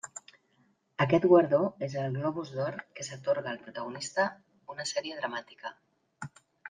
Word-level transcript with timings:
Aquest 1.03 1.25
guardó 1.33 1.59
és 1.87 1.97
el 2.03 2.15
Globus 2.17 2.53
d'Or 2.55 2.79
que 2.99 3.05
s'atorga 3.09 3.51
al 3.53 3.59
protagonista 3.67 4.27
una 4.77 4.87
sèrie 4.93 5.21
dramàtica. 5.21 5.75